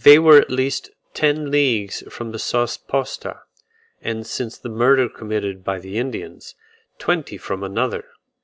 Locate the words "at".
0.38-0.48